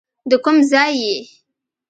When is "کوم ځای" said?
0.43-0.93